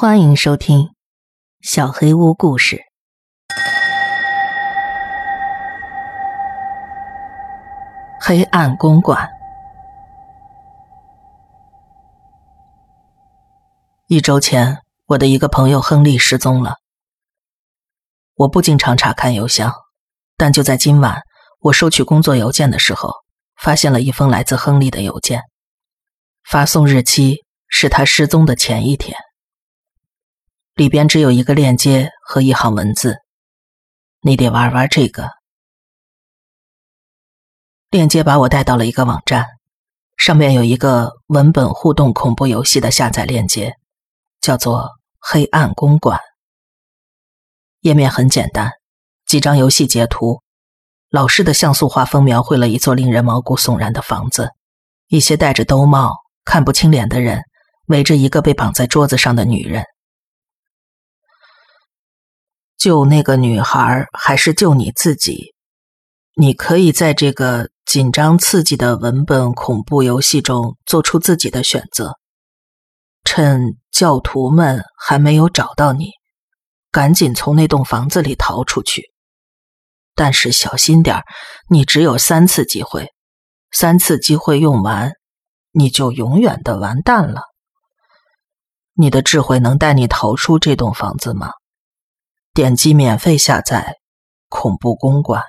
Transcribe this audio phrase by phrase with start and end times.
[0.00, 0.78] 欢迎收听
[1.60, 2.76] 《小黑屋故事》。
[8.20, 9.28] 黑暗公馆。
[14.06, 16.76] 一周前，我的一个朋友亨利失踪了。
[18.36, 19.72] 我不经常查看邮箱，
[20.36, 21.22] 但就在今晚，
[21.58, 23.12] 我收取工作邮件的时候，
[23.56, 25.42] 发现了一封来自亨利的邮件，
[26.44, 29.18] 发送日期是他失踪的前一天。
[30.78, 33.16] 里边只有一个链接和一行文字，
[34.20, 35.28] 你得玩玩这个。
[37.90, 39.44] 链接把我带到了一个网站，
[40.16, 43.74] 上面有一个文本互动恐怖游戏的下载链接，
[44.40, 44.82] 叫做
[45.18, 46.16] 《黑暗公馆》。
[47.80, 48.70] 页面很简单，
[49.26, 50.42] 几张游戏截图，
[51.10, 54.52] 老式的像素画风描绘了一座令人毛骨悚然的房子，
[55.08, 57.42] 一些戴着兜帽、看不清脸的人
[57.86, 59.84] 围着一个被绑在桌子上的女人。
[62.78, 65.52] 救那个女孩，还是救你自己？
[66.34, 72.12] 你可以在这个紧张刺激的文本恐怖游戏中做出自己的选择。
[73.24, 76.12] 趁教徒们还没有找到你，
[76.92, 79.10] 赶紧从那栋房子里逃出去。
[80.14, 81.22] 但是小心点
[81.68, 83.08] 你只有三次机会，
[83.72, 85.12] 三次机会用完，
[85.72, 87.42] 你就永远的完蛋了。
[88.94, 91.50] 你的智慧能带你逃出这栋房子吗？
[92.58, 93.98] 点击免费下载
[94.48, 95.44] 恐怖公馆。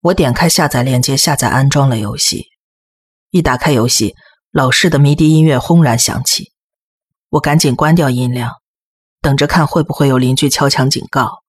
[0.00, 2.46] 我点开下载链接，下载安装了游戏。
[3.30, 4.14] 一打开游戏，
[4.52, 6.52] 老式的迷笛音乐轰然响起。
[7.30, 8.52] 我赶紧关掉音量，
[9.20, 11.42] 等着看会不会有邻居敲墙警告。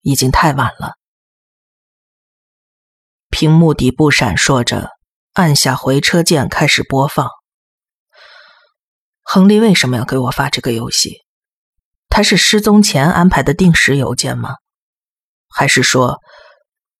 [0.00, 0.94] 已经太晚了。
[3.28, 4.90] 屏幕底部闪烁着，
[5.34, 7.28] 按下回车键开始播放。
[9.22, 11.18] 亨利为什么要给我发这个游戏？
[12.10, 14.56] 他是失踪前安排的定时邮件吗？
[15.48, 16.18] 还是说，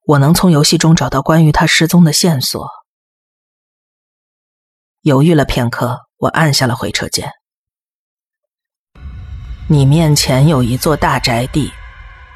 [0.06, 2.66] 我能从游戏中找到关于他失踪的线索？
[5.02, 7.30] 犹豫了片刻，我按下了回车键。
[9.66, 11.70] 你面前有一座大宅地，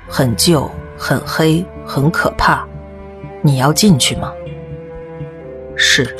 [0.08, 2.66] 很旧、很黑、很可怕。
[3.42, 4.32] 你要进去吗？
[5.76, 6.16] 是。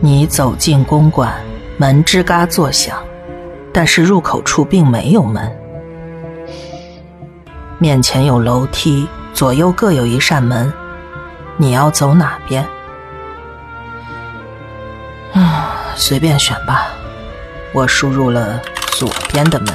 [0.00, 1.44] 你走进公馆，
[1.78, 3.04] 门吱嘎作响。
[3.74, 5.52] 但是入口处并没有门，
[7.78, 10.72] 面前有楼梯，左右各有一扇门，
[11.56, 12.64] 你要走哪边？
[15.32, 16.86] 啊，随便选吧。
[17.72, 18.62] 我输入了
[18.92, 19.74] 左边的门。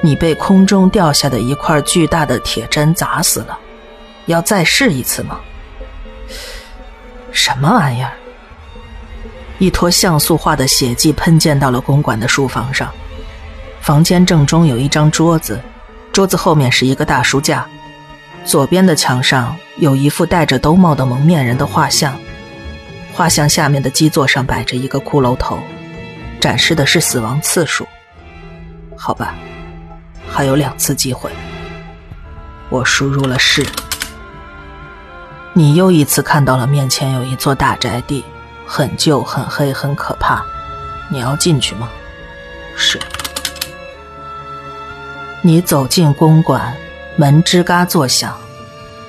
[0.00, 3.58] 你被空中掉下的一块巨大的铁针砸死了，
[4.26, 5.40] 要再试一次吗？
[7.32, 8.12] 什么玩意儿？
[9.58, 12.92] 一坨像素化的血迹喷溅到了公馆的书房上。
[13.80, 15.60] 房间正中有一张桌子，
[16.12, 17.66] 桌子后面是一个大书架。
[18.44, 22.18] 左边的墙上有一副戴着兜帽的蒙面人的画像，
[23.12, 25.58] 画像下面的基座上摆着一个骷髅头，
[26.40, 27.86] 展示的是死亡次数。
[28.96, 29.34] 好吧，
[30.28, 31.30] 还有两次机会。
[32.68, 33.66] 我输入了是。
[35.52, 38.24] 你又一次看到了面前有一座大宅地。
[38.68, 40.44] 很旧、很黑、很可怕，
[41.10, 41.88] 你要进去吗？
[42.76, 43.00] 是。
[45.40, 46.76] 你走进公馆，
[47.16, 48.36] 门吱嘎作响，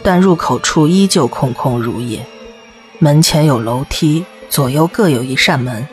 [0.01, 2.25] 但入口处依旧空空如也。
[2.99, 5.85] 门前有楼梯，左右各有一扇门，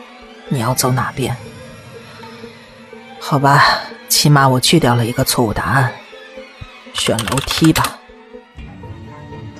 [0.47, 1.35] 你要走哪边？
[3.19, 5.91] 好吧，起码我去掉了一个错误答案，
[6.93, 7.99] 选楼梯吧。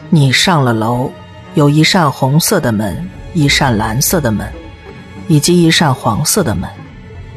[0.09, 1.11] 你上了楼，
[1.55, 3.09] 有一扇红色的门。
[3.33, 4.51] 一扇蓝色的门，
[5.27, 6.69] 以及一扇黄色的门，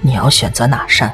[0.00, 1.12] 你要选择哪扇？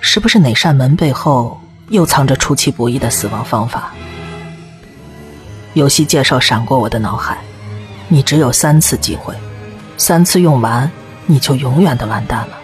[0.00, 3.92] 是不是哪扇门背后又藏着出其不意的死亡方法？
[5.74, 7.38] 游戏介绍闪过我的脑海，
[8.08, 9.34] 你只有三次机会，
[9.96, 10.90] 三次用完
[11.26, 12.58] 你就永远的完蛋了。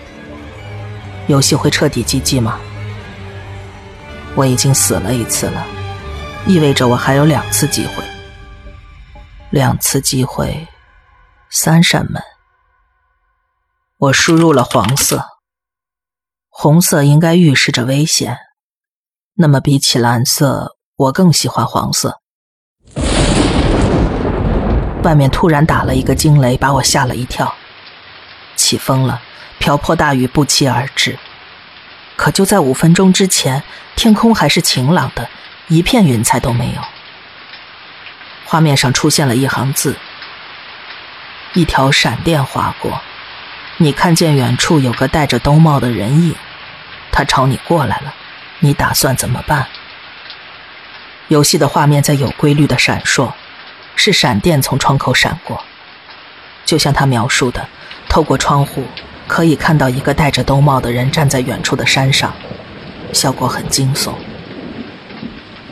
[1.26, 2.58] 游戏会彻底击击吗？
[4.34, 5.64] 我已经死了一次了，
[6.46, 8.02] 意味着我还有两次机会，
[9.50, 10.68] 两次机会。
[11.50, 12.20] 三扇门，
[13.98, 15.24] 我输入了黄色，
[16.48, 18.36] 红色应该预示着危险，
[19.34, 22.18] 那么比起蓝色，我更喜欢黄色。
[25.04, 27.54] 外面突然打了一个惊雷，把我吓了一跳。
[28.56, 29.22] 起风了，
[29.60, 31.16] 瓢泼大雨不期而至。
[32.16, 33.62] 可就在五分钟之前，
[33.94, 35.28] 天空还是晴朗的，
[35.68, 36.82] 一片云彩都没有。
[38.44, 39.96] 画面上出现了一行字。
[41.54, 43.00] 一条闪电划过，
[43.76, 46.34] 你看见远处有个戴着兜帽的人影，
[47.12, 48.14] 他朝你过来了，
[48.58, 49.66] 你打算怎么办？
[51.28, 53.32] 游戏的画面在有规律的闪烁，
[53.96, 55.62] 是闪电从窗口闪过，
[56.64, 57.66] 就像他描述的，
[58.08, 58.84] 透过窗户
[59.26, 62.34] 可以看到一个戴着兜帽的人站在远处的山上，
[63.12, 64.12] 效果很惊悚。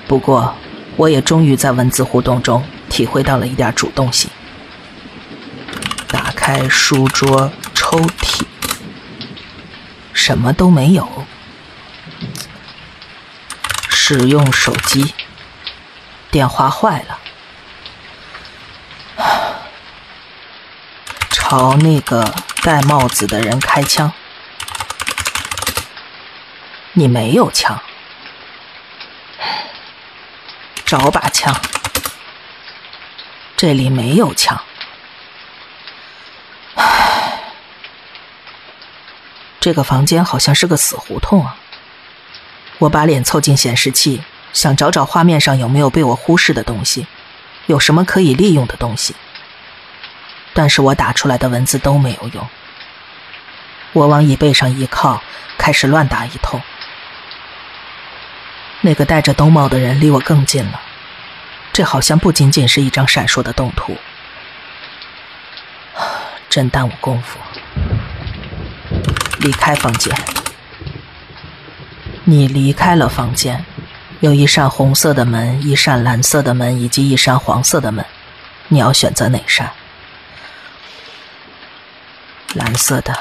[0.07, 0.55] 不过，
[0.97, 4.31] 我也终于在文字互动中体会到了一点主动性。
[6.09, 8.43] 打开书桌抽屉，
[10.13, 11.27] 什么都没有。
[13.89, 15.15] 使用手机，
[16.31, 17.19] 电话坏了。
[21.31, 24.13] 朝那个戴帽子的人开枪，
[26.93, 27.81] 你没有枪。
[30.93, 31.57] 找把枪，
[33.57, 34.63] 这里没有枪。
[36.75, 37.41] 唉，
[39.59, 41.57] 这个房间好像是个死胡同啊！
[42.77, 44.23] 我把脸凑近显示器，
[44.53, 47.07] 想找找画面上有没有被我忽视的东西，
[47.65, 49.17] 有什么可以利用的东西。
[50.53, 52.47] 但是我打出来的文字都没有用。
[53.95, 55.23] 我往椅背上一靠，
[55.57, 56.61] 开始乱打一通。
[58.85, 60.81] 那个戴着兜帽的人离我更近了，
[61.73, 63.97] 这好像不仅仅是一张闪烁的动图，
[66.51, 67.39] 真耽误功夫。
[69.39, 70.13] 离开房间，
[72.25, 73.65] 你离开了房间，
[74.19, 78.05] 有一扇红色的门，一扇蓝色的门，以及一扇黄色的门，
[78.67, 79.71] 你要选择哪扇？
[82.55, 83.17] 蓝色的。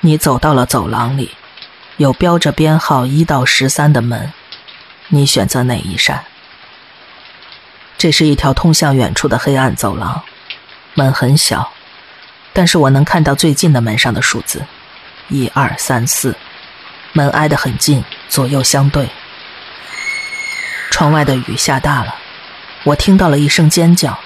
[0.00, 1.30] 你走到了走廊里。
[1.96, 4.32] 有标着编号一到十三的门，
[5.08, 6.24] 你选择哪一扇？
[7.96, 10.20] 这是一条通向远处的黑暗走廊，
[10.94, 11.70] 门很小，
[12.52, 14.66] 但是我能看到最近的门上的数字，
[15.28, 16.36] 一二三四，
[17.12, 19.08] 门挨得很近，左右相对。
[20.90, 22.16] 窗外的雨下大了，
[22.82, 24.18] 我听到了一声尖叫，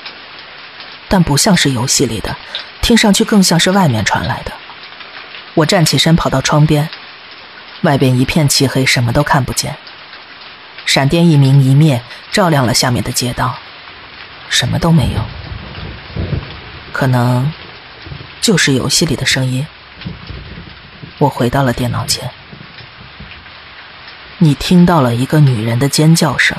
[1.06, 2.34] 但不像是游戏里的，
[2.80, 4.52] 听上去更像是外面传来的。
[5.52, 6.88] 我站起身，跑到窗边。
[7.82, 9.76] 外边一片漆黑，什么都看不见。
[10.84, 12.02] 闪电一明一灭，
[12.32, 13.58] 照亮了下面的街道，
[14.48, 15.24] 什么都没有。
[16.92, 17.52] 可能
[18.40, 19.66] 就是游戏里的声音。
[21.18, 22.30] 我回到了电脑前。
[24.38, 26.56] 你听到了一个女人的尖叫声，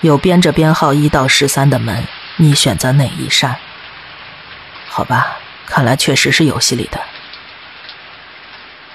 [0.00, 2.06] 有编着编号一到十三的门，
[2.36, 3.56] 你选择哪一扇？
[4.88, 5.36] 好吧，
[5.66, 7.00] 看来确实是游戏里的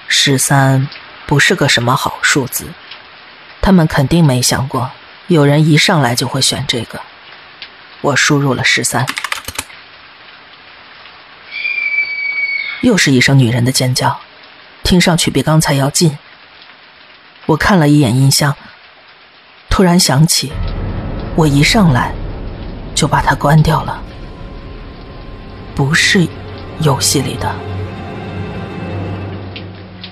[0.06, 0.88] 十三。
[1.28, 2.72] 不是个什么好数字，
[3.60, 4.90] 他们肯定没想过
[5.26, 7.02] 有人一上来就会选这个。
[8.00, 9.04] 我输入了十三，
[12.80, 14.20] 又是一声女人的尖叫，
[14.82, 16.16] 听上去比刚才要近。
[17.44, 18.56] 我看了一眼音箱，
[19.68, 20.50] 突然想起，
[21.36, 22.14] 我一上来
[22.94, 24.02] 就把它关掉了，
[25.74, 26.26] 不是
[26.80, 27.77] 游戏里的。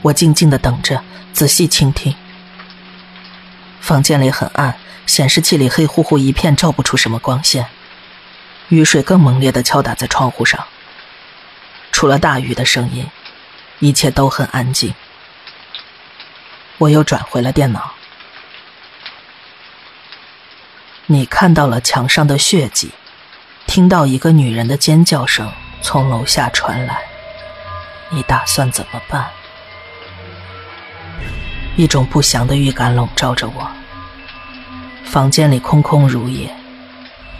[0.03, 1.03] 我静静的等着，
[1.33, 2.15] 仔细倾听。
[3.81, 4.77] 房间里很暗，
[5.07, 7.67] 显示器里黑乎乎一片，照不出什么光线。
[8.69, 10.67] 雨水更猛烈的敲打在窗户上。
[11.93, 13.07] 除了大雨的声音，
[13.79, 14.95] 一切都很安静。
[16.79, 17.93] 我又转回了电脑。
[21.07, 22.91] 你看到了墙上的血迹，
[23.67, 25.50] 听到一个女人的尖叫声
[25.81, 26.99] 从楼下传来。
[28.11, 29.31] 你打算怎么办？
[31.76, 33.71] 一种不祥的预感笼罩着我。
[35.04, 36.50] 房间里空空如也，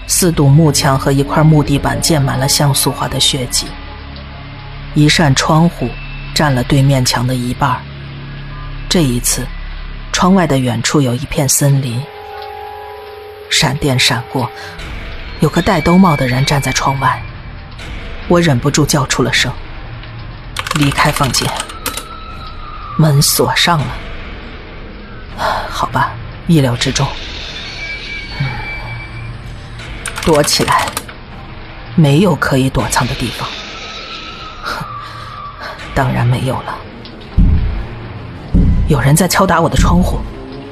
[0.07, 3.67] 四堵木墙和一块木地板溅满了像素化的血迹。
[4.95, 5.89] 一扇窗户
[6.35, 7.81] 占了对面墙的一半。
[8.89, 9.45] 这一次，
[10.13, 12.01] 窗外的远处有一片森林。
[13.51, 14.51] 闪电闪过，
[15.41, 17.21] 有个戴兜帽的人站在窗外。
[18.29, 19.53] 我忍不住叫出了声。
[20.75, 21.51] 离开房间，
[22.99, 23.87] 门锁上了。
[25.69, 26.13] 好吧，
[26.47, 27.07] 意料之中。
[30.25, 30.87] 躲起来，
[31.95, 33.49] 没有可以躲藏的地方。
[34.63, 34.85] 哼，
[35.95, 36.77] 当然没有了。
[38.89, 40.19] 有人在敲打我的窗户，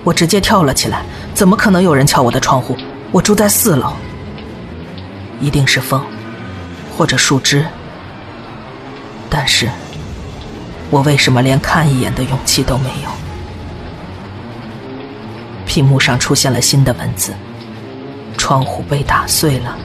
[0.02, 1.02] 我直接跳了起来。
[1.34, 2.76] 怎么可能有人敲我的窗户？
[3.12, 3.92] 我住在四楼。
[5.40, 6.00] 一定是风，
[6.96, 7.66] 或者树枝。
[9.28, 9.68] 但是，
[10.90, 13.10] 我为什么连看一眼的勇气都没有？
[15.74, 17.34] 屏幕上出现了新的文字：
[18.38, 19.76] 窗户被打碎了，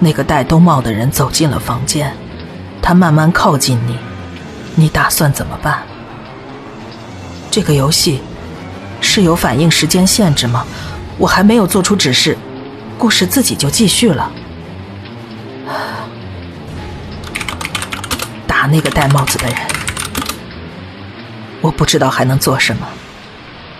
[0.00, 2.12] 那个戴兜帽的人走进了房间，
[2.82, 3.96] 他慢慢靠近你，
[4.74, 5.84] 你打算怎么办？
[7.48, 8.22] 这个游戏
[9.00, 10.66] 是有反应时间限制吗？
[11.16, 12.36] 我还没有做出指示，
[12.98, 14.32] 故事自己就继续了。
[18.48, 19.56] 打那个戴帽子的人，
[21.60, 22.84] 我不知道还能做什么。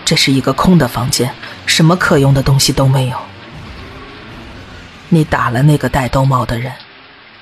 [0.05, 1.33] 这是一个空的房间，
[1.65, 3.17] 什么可用的东西都没有。
[5.09, 6.71] 你打了那个戴兜帽的人，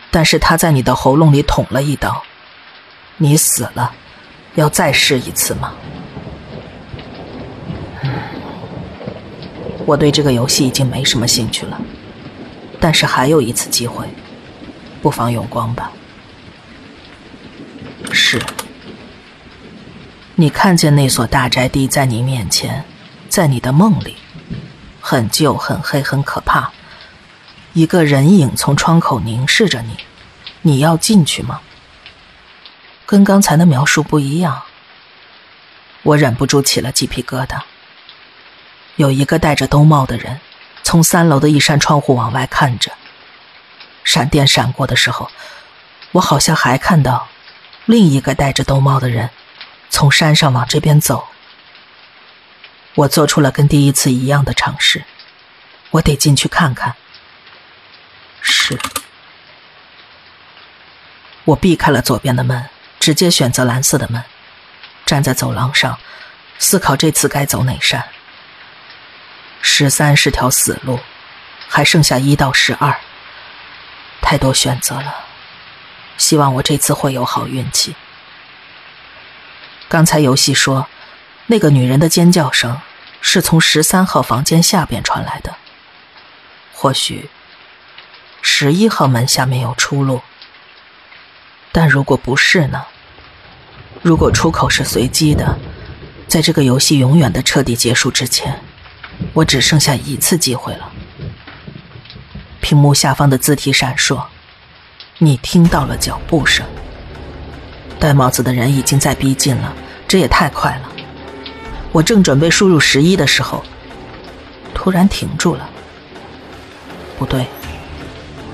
[0.10, 2.24] 但是他在你的喉咙里捅了一刀，
[3.18, 3.92] 你死了，
[4.56, 5.74] 要再试一次吗？
[9.86, 11.78] 我对这个游戏已经没什么兴趣了，
[12.80, 14.08] 但是还有一次机会，
[15.02, 15.92] 不妨用光吧。
[18.12, 18.42] 是，
[20.44, 22.84] 你看见那所大宅地在你面前，
[23.30, 24.18] 在你的梦里，
[25.00, 26.70] 很旧、很黑、很可怕。
[27.72, 29.96] 一个人影从窗口凝视着你，
[30.62, 31.62] 你要进去吗？
[33.06, 34.64] 跟刚才的描述不一样，
[36.02, 37.62] 我忍不住起了鸡皮疙瘩。
[38.98, 40.42] 有一个戴着兜帽的人，
[40.84, 42.92] 从三楼的一扇窗户往外看着。
[44.04, 45.30] 闪电闪过的时候，
[46.12, 47.30] 我好像还看到
[47.86, 49.30] 另一个戴着兜帽的人
[49.94, 51.28] 从山上往这边走。
[52.96, 55.06] 我做出了跟第一次一样的尝试，
[55.92, 56.96] 我得进去看看。
[58.42, 58.80] 是，
[61.46, 62.68] 我避开了左边的门，
[63.00, 64.24] 直接选择蓝色的门，
[65.06, 66.00] 站在走廊上，
[66.58, 68.04] 思考这次该走哪扇。
[69.62, 71.00] 十三是条死路，
[71.70, 73.00] 还剩下一到十二，
[74.24, 75.26] 太多选择了。
[76.18, 77.96] 希望我这次会有好运气。
[79.94, 80.88] 刚才游戏说，
[81.46, 82.82] 那个女人的尖叫声
[83.22, 85.56] 是从十三号房间下边传来的，
[86.74, 87.30] 或许。
[88.42, 90.22] 十一号门下面有出路，
[91.72, 92.86] 但如果不是呢？
[94.02, 95.60] 如果出口是随机的，
[96.28, 98.60] 在这个游戏永远的彻底结束之前，
[99.34, 100.92] 我只剩下一次机会了。
[102.62, 104.26] 屏幕下方的字体闪烁，
[105.20, 106.66] 你听到了脚步声。
[108.04, 109.74] 戴帽子的人已经在逼近了，
[110.10, 110.92] 这也太快了。
[111.94, 113.64] 我正准备输入十一的时候，
[114.74, 115.70] 突然停住了。
[117.18, 117.46] 不对。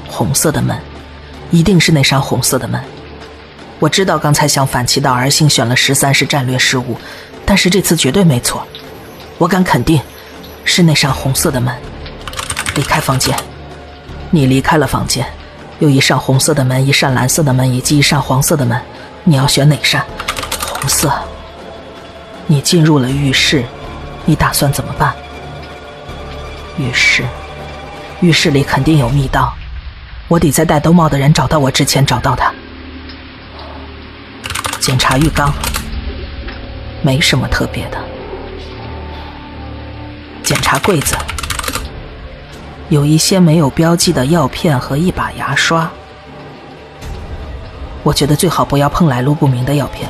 [0.08, 0.78] 红色的门，
[1.50, 2.80] 一定是那扇红色的门。
[3.80, 6.96] 我知道刚才想反其道而行选了十三是战略失误，
[7.44, 8.64] 但是这次绝对没错。
[9.40, 10.00] 我敢肯定，
[10.64, 11.76] 是那扇红色的门。
[12.76, 13.36] 离开房间，
[14.30, 15.26] 你离开了房间，
[15.80, 18.80] 有一扇红色的门，一扇蓝色的门，以及一扇黄色的门。
[19.30, 20.04] 你要选哪扇？
[20.60, 21.14] 红色。
[22.48, 23.64] 你进入了浴室，
[24.26, 25.14] 你打算怎么办？
[26.80, 27.24] 浴室，
[28.22, 29.54] 浴室里肯定有密道。
[30.28, 32.52] 我得在戴兜帽的人找到我之前找到他。
[34.80, 35.54] 检查浴缸，
[37.04, 38.00] 没什么特别的。
[40.42, 41.16] 检查柜子，
[42.90, 45.88] 有一些没有标记的药片和一把牙刷。
[48.10, 50.10] 我觉得最好不要碰来路不明的药片。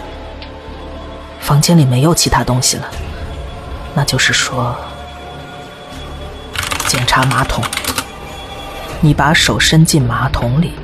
[1.41, 2.85] 房间里没有其他东西了，
[3.93, 4.73] 那就是说，
[6.87, 7.61] 检查马桶。
[9.01, 10.75] 你把手伸进马桶里，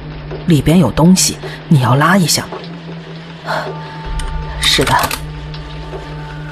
[0.48, 1.38] 里边有东西，
[1.70, 3.54] 你要拉一下吗？
[4.60, 4.94] 是的，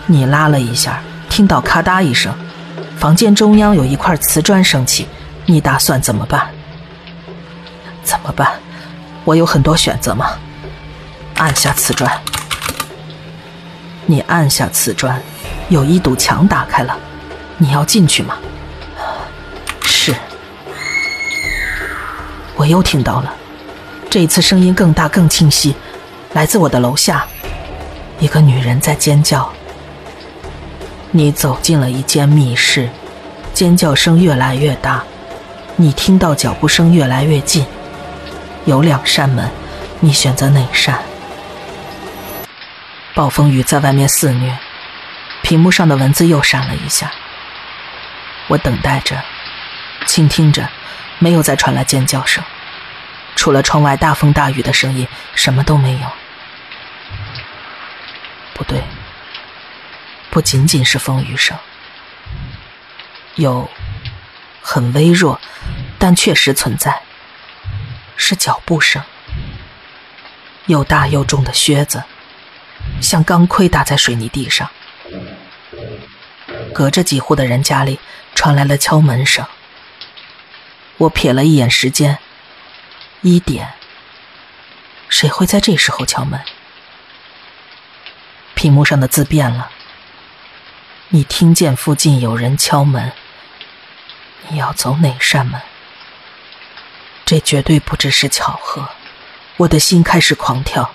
[0.05, 2.33] 你拉了一下，听到咔嗒一声，
[2.97, 5.09] 房间中央有一块瓷砖升起，
[5.45, 6.47] 你打算怎么办？
[8.01, 8.49] 怎么办？
[9.25, 10.31] 我有很多选择吗？
[11.35, 12.11] 按下瓷砖，
[14.05, 15.21] 你按下瓷砖，
[15.69, 16.95] 有一堵墙打开了，
[17.57, 18.37] 你要进去吗？
[19.81, 20.15] 是。
[22.55, 23.33] 我又听到了，
[24.09, 25.75] 这一次声音更大更清晰，
[26.33, 27.25] 来自我的楼下，
[28.19, 29.51] 一个女人在尖叫。
[31.11, 32.89] 你走进了一间密室，
[33.53, 35.03] 尖叫声越来越大，
[35.75, 37.65] 你听到脚步声越来越近，
[38.65, 39.49] 有两扇门，
[39.99, 40.99] 你选择哪扇？
[43.13, 44.57] 暴风雨在外面肆虐，
[45.41, 47.11] 屏幕上的文字又闪了一下。
[48.47, 49.23] 我等待着，
[50.05, 50.69] 倾听着。
[51.19, 52.43] 没有再传来尖叫声，
[53.35, 56.11] 除了窗外大风大雨的声音，什么都没有。
[58.53, 58.83] 不对，
[60.29, 61.57] 不仅仅是风雨声，
[63.35, 63.69] 有
[64.61, 65.39] 很微弱，
[65.97, 67.01] 但确实存在，
[68.17, 69.01] 是脚步声，
[70.65, 72.03] 又大又重的靴子，
[73.01, 74.69] 像钢盔打在水泥地上。
[76.73, 77.99] 隔着几户的人家里
[78.33, 79.45] 传来了敲门声。
[80.97, 82.19] 我瞥了一眼时间，
[83.21, 83.73] 一点。
[85.09, 86.39] 谁会在这时候敲门？
[88.55, 89.69] 屏幕上的字变了。
[91.09, 93.11] 你听见附近有人敲门。
[94.47, 95.61] 你要走哪扇门？
[97.25, 98.89] 这绝对不只是巧合。
[99.57, 100.93] 我的心开始狂跳。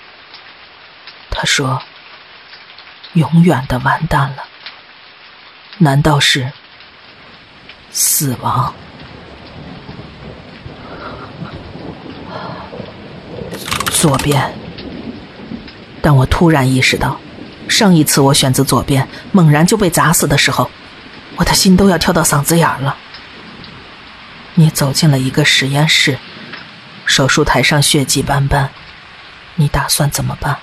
[1.31, 1.83] 他说
[3.15, 4.45] ：“永远的完蛋了。”
[5.79, 6.53] 难道是
[7.91, 8.75] 死亡？
[13.93, 14.53] 左边。
[16.01, 17.21] 但我突然意识到，
[17.69, 20.71] 上一次我选择左边，猛然就被砸死的时候，
[21.37, 22.97] 我的心都要跳到嗓子眼了。
[24.55, 26.19] 你走进了一个实验室，
[27.07, 28.71] 手术台上血迹斑斑，
[29.55, 30.59] 你打算怎么办？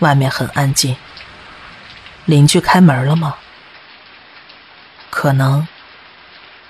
[0.00, 0.96] 外面很安静。
[2.24, 3.36] 邻居开门了吗？
[5.10, 5.66] 可能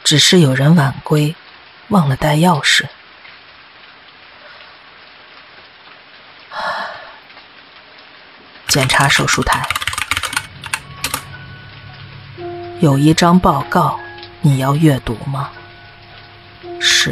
[0.04, 1.34] 只是有人晚归，
[1.88, 2.86] 忘了带钥匙。
[8.68, 9.66] 检查手术台，
[12.80, 13.98] 有一张报告，
[14.40, 15.50] 你要阅读吗？
[16.78, 17.10] 是。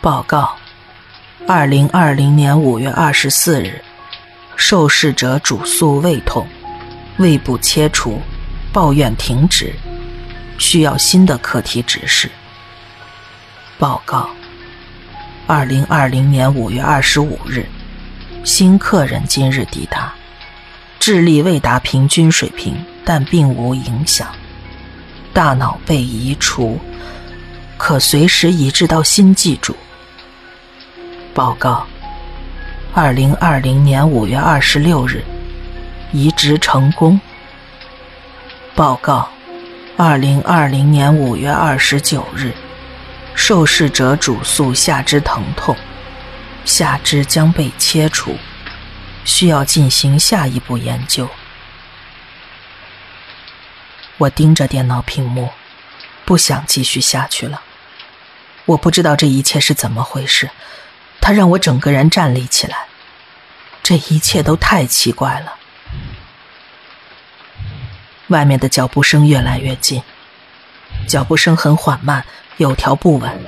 [0.00, 0.56] 报告，
[1.48, 3.82] 二零二零年五月二十四日，
[4.54, 6.46] 受试者主诉胃痛，
[7.16, 8.20] 胃部切除，
[8.72, 9.74] 抱怨停止，
[10.56, 12.30] 需要新的课题指示。
[13.76, 14.30] 报告，
[15.48, 17.66] 二零二零年五月二十五日。
[18.44, 20.14] 新客人今日抵达，
[21.00, 24.28] 智力未达平均水平，但并无影响。
[25.32, 26.78] 大脑被移除，
[27.76, 29.76] 可随时移植到新机主。
[31.34, 31.86] 报告：
[32.92, 35.24] 二零二零年五月二十六日，
[36.12, 37.18] 移植成功。
[38.74, 39.30] 报告：
[39.96, 42.52] 二零二零年五月二十九日，
[43.34, 45.74] 受试者主诉下肢疼痛。
[46.66, 48.36] 下肢将被切除，
[49.24, 51.26] 需要进行下一步研究。
[54.18, 55.48] 我盯着电脑屏幕，
[56.26, 57.62] 不想继续下去了。
[58.66, 60.50] 我不知道这一切是怎么回事，
[61.22, 62.76] 它让我整个人站立起来。
[63.82, 65.54] 这一切都太奇怪了。
[68.28, 70.02] 外面的脚步声越来越近，
[71.06, 72.24] 脚步声很缓慢，
[72.58, 73.40] 有条不紊。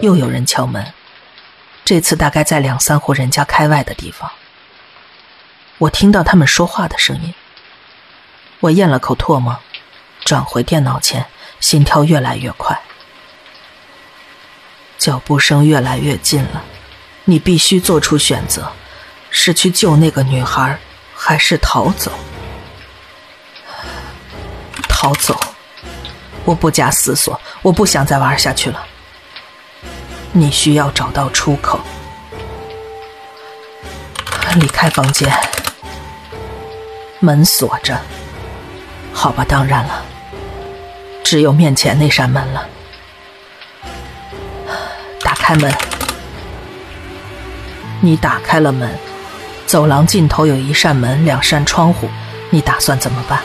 [0.00, 0.92] 又有人敲门。
[1.84, 4.30] 这次大概在两三户人家开外的地方，
[5.78, 7.34] 我听到他们说话的声音。
[8.60, 9.58] 我咽了口唾沫，
[10.24, 11.26] 转回电脑前，
[11.58, 12.80] 心跳越来越快。
[15.02, 16.62] 脚步声越来越近了，
[17.24, 18.70] 你必须做出选择：
[19.30, 20.78] 是去救那个女孩，
[21.12, 22.12] 还是逃走？
[24.88, 25.36] 逃走！
[26.44, 28.86] 我不假思索，我不想再玩下去了。
[30.30, 31.80] 你需要找到出口，
[34.54, 35.28] 离开房间，
[37.18, 38.00] 门锁着。
[39.12, 40.04] 好吧，当然了，
[41.24, 42.68] 只有面前那扇门了。
[45.42, 45.74] 开门，
[48.00, 48.88] 你打开了门。
[49.66, 52.08] 走廊尽头有一扇门，两扇窗户。
[52.50, 53.40] 你打算怎么办？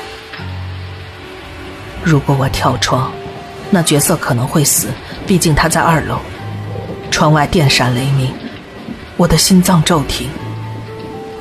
[2.04, 3.12] 如果我跳窗，
[3.72, 4.90] 那角色可能会死，
[5.26, 6.20] 毕竟他在二楼。
[7.10, 8.32] 窗外电闪雷鸣，
[9.16, 10.30] 我的心脏骤停。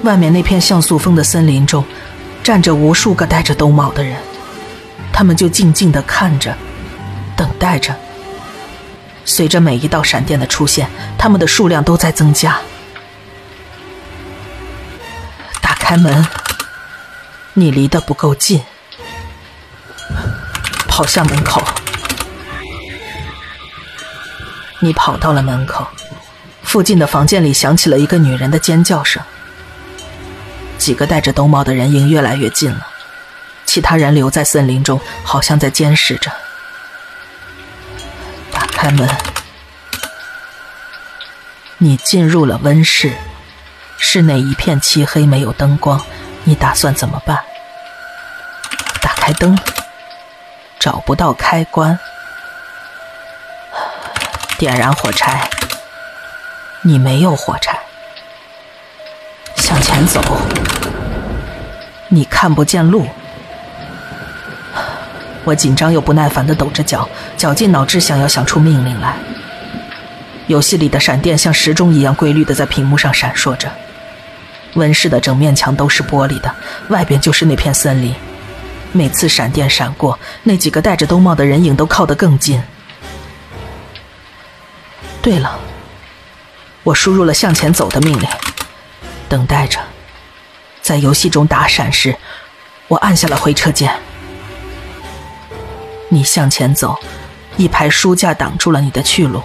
[0.04, 1.84] 外面那片像素风的森林中，
[2.42, 4.16] 站着无数个戴着兜帽的人，
[5.12, 6.56] 他们就静静地看着，
[7.36, 7.94] 等待着。
[9.26, 12.58] 随着每一道闪电的出现，他们的数量都在增加。
[15.60, 16.26] 打开门，
[17.54, 18.62] 你离得不够近，
[20.86, 21.62] 跑向门口。
[24.78, 25.86] 你跑到了门口，
[26.62, 29.20] 附近的房间里响起了一个女人的尖叫声。
[30.78, 32.86] 几个戴着兜帽的人影越来越近了，
[33.64, 36.30] 其他人留在森林中，好像在监视着。
[38.66, 39.08] 开门，
[41.78, 43.12] 你进入了温室，
[43.98, 46.00] 室内一片漆黑，没有灯光。
[46.44, 47.42] 你打算怎么办？
[49.00, 49.58] 打开灯，
[50.78, 51.98] 找不到开关。
[54.58, 55.50] 点燃火柴，
[56.82, 57.78] 你没有火柴。
[59.56, 60.20] 向前走，
[62.08, 63.08] 你看不见路。
[65.46, 69.16] 我紧张又不耐烦的抖着脚，绞尽脑汁想要想出命令来。
[70.48, 73.70] 游戏里的闪电像时钟一样规律的在屏幕上闪烁着。
[74.74, 76.52] 温室的整面墙都是玻璃的，
[76.88, 78.12] 外边就是那片森林。
[78.90, 82.60] 每次闪电闪过，那几个戴着兜帽的人影都靠得更近。
[85.22, 85.60] 对了，
[86.82, 88.28] 我输入了向前走的命令，
[89.28, 89.78] 等待着。
[90.82, 92.16] 在游戏中打闪时，
[92.88, 93.92] 我按下了回车键。
[96.08, 96.96] 你向前走，
[97.56, 99.42] 一排书架挡住了你的去路。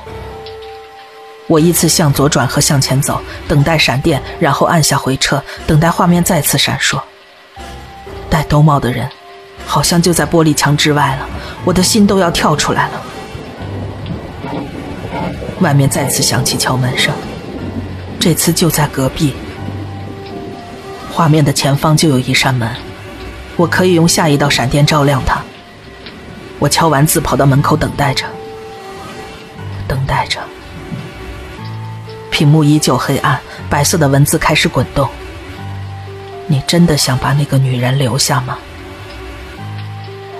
[1.48, 7.02] 我依次向左转和向前走，等待闪电，然后按下回车，等待画面再次闪烁。
[8.30, 9.10] 戴兜帽的人，
[9.66, 11.28] 好像就在玻璃墙之外了，
[11.66, 13.02] 我的心都要跳出来了。
[15.60, 17.14] 外面再次响起敲门声，
[18.20, 19.36] 这次就在隔壁。
[21.12, 22.70] 画面的前方就有一扇门，
[23.58, 25.42] 我可以用下一道闪电照亮它。
[26.62, 28.24] 我敲完字，跑到门口等待着，
[29.88, 30.40] 等待着。
[32.30, 35.10] 屏幕依旧黑暗，白色的文字开始滚动。
[36.46, 38.60] 你真的想把那个女人留下吗？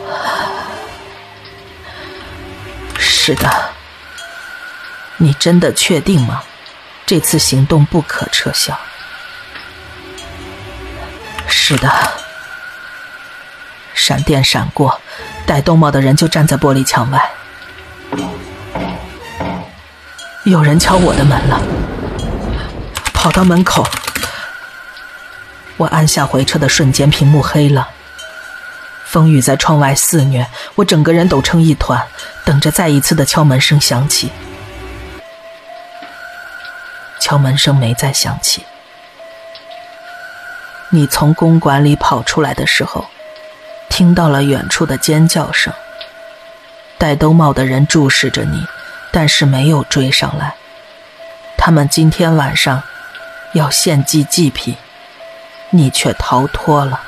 [3.00, 3.50] 是的。
[5.18, 6.44] 你真的确定吗？
[7.04, 8.80] 这次行动不可撤销。
[11.48, 11.92] 是的。
[13.96, 15.00] 闪电闪过，
[15.52, 17.30] 戴兜帽的人就站在玻璃墙外。
[20.46, 21.62] 有人敲我的门了。
[23.14, 23.86] 跑到门口，
[25.76, 27.90] 我按下回车的瞬间，屏幕黑了。
[29.04, 32.02] 风雨在窗外肆虐，我整个人抖成一团，
[32.46, 34.32] 等着再一次的敲门声响起。
[37.20, 38.64] 敲门声没再响起。
[40.92, 43.06] 你从公馆里跑出来的时候，
[43.92, 45.72] 听到了远处的尖叫声。
[46.98, 48.66] 戴兜帽的人注视着你，
[49.12, 50.56] 但是没有追上来。
[51.56, 52.82] 他们今天晚上。
[53.54, 54.78] 要献祭祭品，
[55.72, 57.02] 你却逃脱了。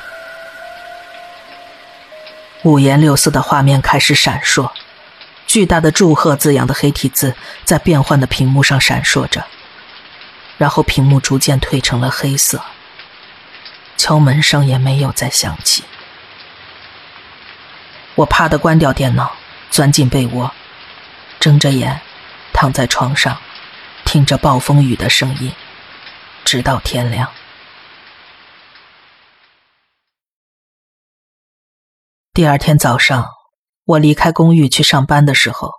[2.63, 4.69] 五颜六色的画面开始闪烁，
[5.47, 9.45] 巨大的“祝贺”字样的黑体字在变幻的屏幕上闪烁着，
[10.57, 12.61] 然后屏幕逐渐褪成了黑色。
[13.95, 15.85] 敲门声也没有再响起。
[18.15, 19.35] 我怕的关掉电脑，
[19.69, 20.51] 钻进被窝，
[21.39, 22.01] 睁着眼，
[22.53, 23.39] 躺在床上，
[24.05, 25.53] 听着暴风雨的声音。
[26.45, 27.31] 直到天亮。
[32.33, 33.29] 第二天早上，
[33.85, 35.71] 我离开公寓去上班的时候，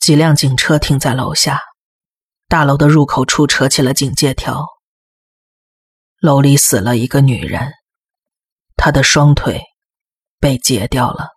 [0.00, 1.60] 几辆警车停在楼下，
[2.48, 4.66] 大楼的入口处扯起了警戒条。
[6.18, 7.74] 楼里死了一个女人，
[8.76, 9.62] 她的双腿
[10.40, 11.33] 被截掉了。